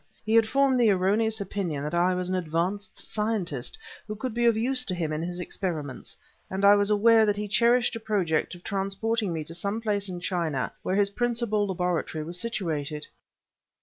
He 0.25 0.33
had 0.33 0.47
formed 0.49 0.77
the 0.79 0.89
erroneous 0.89 1.39
opinion 1.39 1.83
that 1.83 1.93
I 1.93 2.15
was 2.15 2.27
an 2.27 2.33
advanced 2.35 2.97
scientist 2.97 3.77
who 4.07 4.15
could 4.15 4.33
be 4.33 4.45
of 4.45 4.57
use 4.57 4.83
to 4.85 4.95
him 4.95 5.13
in 5.13 5.21
his 5.21 5.39
experiments 5.39 6.17
and 6.49 6.65
I 6.65 6.73
was 6.73 6.89
aware 6.89 7.23
that 7.23 7.37
he 7.37 7.47
cherished 7.47 7.95
a 7.95 7.99
project 7.99 8.55
of 8.55 8.63
transporting 8.63 9.31
me 9.31 9.43
to 9.43 9.53
some 9.53 9.79
place 9.79 10.09
in 10.09 10.19
China 10.19 10.71
where 10.81 10.95
his 10.95 11.11
principal 11.11 11.67
laboratory 11.67 12.23
was 12.23 12.39
situated. 12.39 13.05